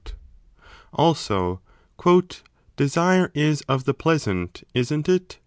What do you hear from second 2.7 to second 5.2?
desire is of the pleasant, isn t